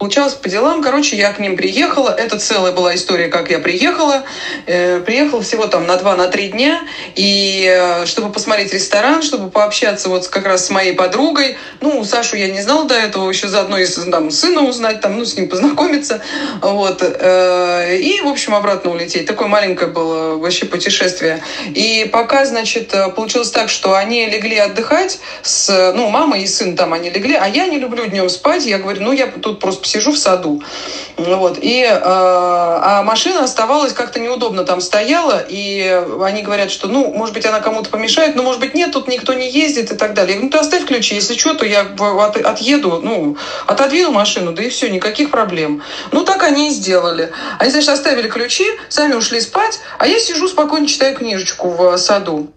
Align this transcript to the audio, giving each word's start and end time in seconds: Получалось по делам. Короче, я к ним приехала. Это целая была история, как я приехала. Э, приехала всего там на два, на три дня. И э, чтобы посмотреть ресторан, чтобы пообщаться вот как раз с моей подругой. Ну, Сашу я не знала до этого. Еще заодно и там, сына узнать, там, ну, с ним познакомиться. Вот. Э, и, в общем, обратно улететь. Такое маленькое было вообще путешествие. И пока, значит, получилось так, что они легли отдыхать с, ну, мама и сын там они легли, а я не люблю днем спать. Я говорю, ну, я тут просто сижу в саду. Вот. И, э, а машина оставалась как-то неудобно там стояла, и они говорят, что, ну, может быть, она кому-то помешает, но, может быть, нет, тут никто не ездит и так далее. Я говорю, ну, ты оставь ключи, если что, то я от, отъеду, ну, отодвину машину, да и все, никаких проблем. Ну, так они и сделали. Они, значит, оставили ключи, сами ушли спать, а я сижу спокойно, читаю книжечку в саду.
Получалось 0.00 0.32
по 0.32 0.48
делам. 0.48 0.82
Короче, 0.82 1.14
я 1.14 1.30
к 1.30 1.38
ним 1.38 1.58
приехала. 1.58 2.08
Это 2.08 2.38
целая 2.38 2.72
была 2.72 2.94
история, 2.94 3.28
как 3.28 3.50
я 3.50 3.58
приехала. 3.58 4.22
Э, 4.64 4.98
приехала 5.00 5.42
всего 5.42 5.66
там 5.66 5.86
на 5.86 5.96
два, 5.96 6.16
на 6.16 6.28
три 6.28 6.48
дня. 6.48 6.80
И 7.16 7.66
э, 7.70 8.06
чтобы 8.06 8.32
посмотреть 8.32 8.72
ресторан, 8.72 9.20
чтобы 9.20 9.50
пообщаться 9.50 10.08
вот 10.08 10.26
как 10.28 10.46
раз 10.46 10.64
с 10.64 10.70
моей 10.70 10.94
подругой. 10.94 11.58
Ну, 11.82 12.02
Сашу 12.02 12.36
я 12.36 12.48
не 12.48 12.62
знала 12.62 12.86
до 12.86 12.94
этого. 12.94 13.28
Еще 13.28 13.48
заодно 13.48 13.76
и 13.76 13.84
там, 14.10 14.30
сына 14.30 14.62
узнать, 14.62 15.02
там, 15.02 15.18
ну, 15.18 15.26
с 15.26 15.36
ним 15.36 15.50
познакомиться. 15.50 16.22
Вот. 16.62 17.02
Э, 17.02 17.94
и, 17.94 18.22
в 18.22 18.28
общем, 18.28 18.54
обратно 18.54 18.92
улететь. 18.92 19.26
Такое 19.26 19.48
маленькое 19.48 19.90
было 19.90 20.38
вообще 20.38 20.64
путешествие. 20.64 21.42
И 21.74 22.08
пока, 22.10 22.46
значит, 22.46 22.94
получилось 23.14 23.50
так, 23.50 23.68
что 23.68 23.94
они 23.94 24.24
легли 24.24 24.56
отдыхать 24.56 25.18
с, 25.42 25.92
ну, 25.94 26.08
мама 26.08 26.38
и 26.38 26.46
сын 26.46 26.74
там 26.74 26.94
они 26.94 27.10
легли, 27.10 27.34
а 27.34 27.46
я 27.46 27.66
не 27.66 27.78
люблю 27.78 28.06
днем 28.06 28.30
спать. 28.30 28.64
Я 28.64 28.78
говорю, 28.78 29.02
ну, 29.02 29.12
я 29.12 29.26
тут 29.26 29.60
просто 29.60 29.89
сижу 29.90 30.12
в 30.12 30.18
саду. 30.18 30.62
Вот. 31.16 31.58
И, 31.60 31.82
э, 31.82 32.00
а 32.02 33.02
машина 33.02 33.44
оставалась 33.44 33.92
как-то 33.92 34.20
неудобно 34.20 34.64
там 34.64 34.80
стояла, 34.80 35.44
и 35.46 36.04
они 36.22 36.42
говорят, 36.42 36.70
что, 36.70 36.88
ну, 36.88 37.12
может 37.12 37.34
быть, 37.34 37.44
она 37.46 37.60
кому-то 37.60 37.90
помешает, 37.90 38.36
но, 38.36 38.42
может 38.42 38.60
быть, 38.60 38.74
нет, 38.74 38.92
тут 38.92 39.08
никто 39.08 39.34
не 39.34 39.50
ездит 39.50 39.92
и 39.92 39.96
так 39.96 40.14
далее. 40.14 40.34
Я 40.34 40.40
говорю, 40.40 40.46
ну, 40.46 40.50
ты 40.50 40.58
оставь 40.58 40.86
ключи, 40.86 41.14
если 41.14 41.36
что, 41.36 41.54
то 41.54 41.66
я 41.66 41.82
от, 41.82 42.36
отъеду, 42.36 43.00
ну, 43.02 43.36
отодвину 43.66 44.12
машину, 44.12 44.52
да 44.52 44.62
и 44.62 44.68
все, 44.68 44.88
никаких 44.88 45.30
проблем. 45.30 45.82
Ну, 46.12 46.24
так 46.24 46.42
они 46.42 46.68
и 46.68 46.70
сделали. 46.70 47.32
Они, 47.58 47.70
значит, 47.70 47.90
оставили 47.90 48.28
ключи, 48.28 48.66
сами 48.88 49.14
ушли 49.14 49.40
спать, 49.40 49.80
а 49.98 50.06
я 50.06 50.18
сижу 50.18 50.48
спокойно, 50.48 50.86
читаю 50.86 51.16
книжечку 51.16 51.68
в 51.70 51.96
саду. 51.98 52.50